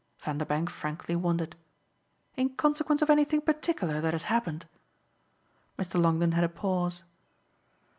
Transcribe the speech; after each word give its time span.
Vanderbank 0.17 0.67
frankly 0.71 1.15
wondered. 1.15 1.55
"In 2.35 2.55
consequence 2.55 3.03
of 3.03 3.11
anything 3.11 3.39
particular 3.39 4.01
that 4.01 4.15
has 4.15 4.23
happened?" 4.33 4.65
Mr. 5.77 6.01
Longdon 6.01 6.31
had 6.31 6.43
a 6.43 6.49
pause. 6.49 7.03